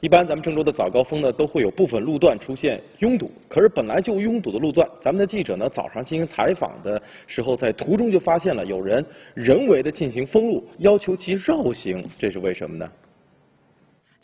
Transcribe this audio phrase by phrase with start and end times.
[0.00, 3.30] 一般咱们郑州的早高峰呢，都会有部分路段出现拥堵。
[3.48, 9.04] 可是本来就拥堵的路段，咱们的记者呢早上进行采访的时候，在途中就发现了有人
[9.34, 12.90] 人为的进行封路，要求其绕行，这是为什么呢？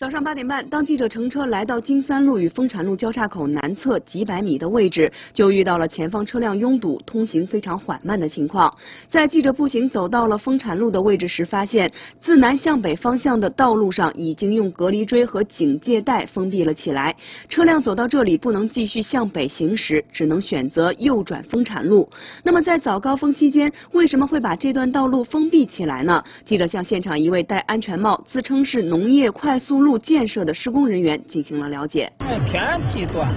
[0.02, 8.74] 早上八点半，当记者乘车来到金三路与丰产路交叉口南侧几百米的位置，就遇到了前方车辆拥堵、通行非常缓慢的情况。
[9.12, 17.14] 在记者步行走到了丰产路的位置时，发现自南向北方向的道路上已经用隔离锥和警戒带封闭了起来，
[17.48, 22.10] 车辆走到这里不能继续向北行驶，只能选择右转丰产路。
[22.42, 26.24] 那么在早高峰期间，为什么会把这段道路封闭起来呢？
[26.44, 29.91] 记者向现场一位戴安全帽、自称是农业快速路。
[29.98, 32.10] 建设的施工人员进行了了解。
[32.50, 33.34] 天然气断了。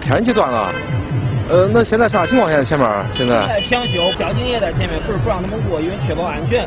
[0.00, 0.72] 天然气断了。
[1.50, 2.48] 呃，那现在啥情况？
[2.48, 3.46] 现在前面现在？
[3.46, 6.66] 在抢修，交警也在前面，不是不让他们过，因为确保安全。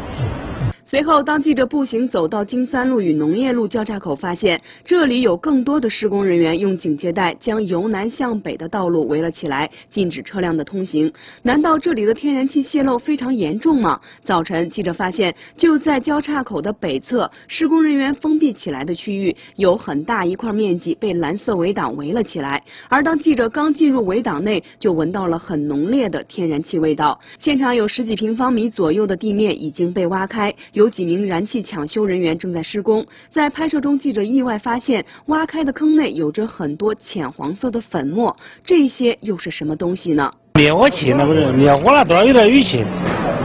[0.93, 11.11] 随后，当记者步行走到金三路与农业路交叉口，发现这里有更多的施工人员用警戒带将由南向北的道路围了起来，禁止车辆的通行。
[11.41, 14.01] 难道这里的天然气泄漏非常严重吗？
[14.23, 22.61] 早晨，记者发现就在交叉口的北侧，施工人员封闭起来的区域有很大一块面积被蓝色围挡围了起来。
[22.89, 27.19] 而当记者刚进入围挡内，就闻到了很浓烈的天然气味道。
[27.41, 30.82] 现场有十几平方米左右的地面已经被挖开，有。
[30.83, 40.29] 有几名燃气抢修人员正在施工，在拍摄中，记者意外发现挖开的坑内有着很多浅黄色的粉末，这些又是什么东西呢？
[40.55, 42.83] 灭火器，那不是灭火了，多少有点雨气。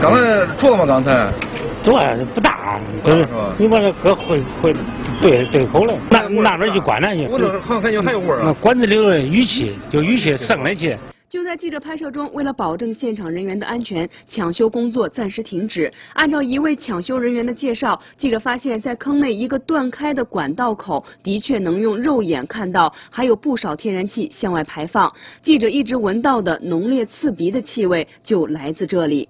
[0.01, 0.19] 刚才
[0.61, 0.85] 着了吗？
[0.85, 1.33] 刚才？
[1.81, 3.25] 着不大，是
[3.57, 4.75] 你把这搁回回
[5.21, 7.25] 对对口了，那那边去关上去。
[7.27, 8.43] 我这好像感觉还有味儿啊。
[8.47, 10.97] 那管子里头雨气，就雨气渗了去。
[11.29, 15.93] 就在记者拍摄中，为了保证现场人员的安全，抢修工作暂时停止。
[16.13, 25.13] 按照一位抢修人员的介绍，记者发现，在坑内一个断开的管道口，的确能用肉眼看到还有不少天然气向外排放。
[25.43, 29.29] 记者一直闻到的浓烈刺鼻的气味，就来自这里。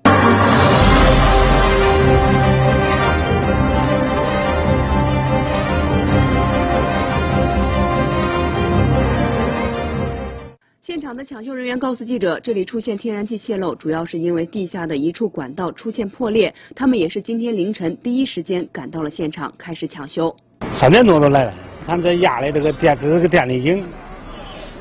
[11.10, 16.54] 场的抢修人员告诉记者，这里出现天然气泄漏，主要是因为地下的一处管道出现破裂。
[16.76, 20.32] 他们也是今天凌晨第一时间赶到了现场，开始抢修。
[20.80, 21.54] 三点多都来了，
[21.88, 23.84] 看这压的这个电，这个电力井，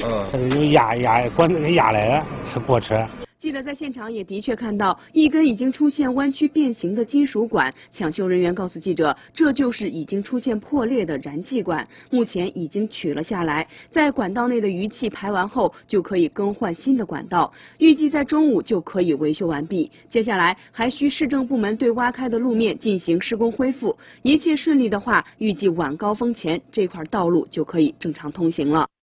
[0.05, 3.03] 嗯，这个有压压管子给压来了，是过车。
[3.49, 19.91] 记者在现场也的确看到一根已经出现弯曲变形的金属管，抢修人员告诉记者，这就是已经出现破裂的燃气管，目前已经取了下来，在管道内的余气排完后，就可以更换新的管道，预计在中午就可以维修完毕。
[20.11, 28.89] 接下来还需市政部门对挖开的路面进行施工恢复，一切顺利的话，预计晚高峰前这块道路就可以正常通行了。